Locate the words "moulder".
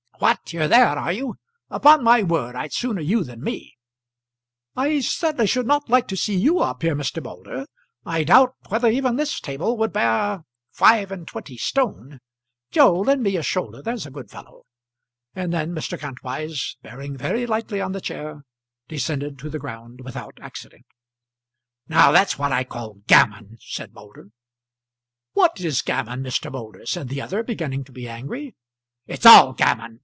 7.23-7.65, 23.93-24.27, 26.51-26.85